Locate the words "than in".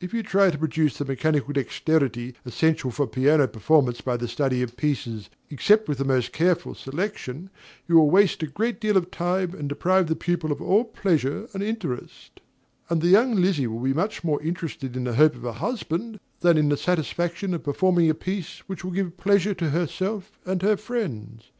16.38-16.68